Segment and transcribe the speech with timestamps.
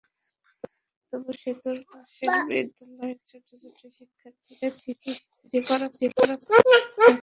[1.13, 5.13] তবে সেতুর পাশের বিদ্যালয়ের ছোট ছোট শিক্ষার্থীরা ঠিকই
[5.51, 6.59] সেতু দিয়ে পারাপার
[6.69, 7.11] হচ্ছে।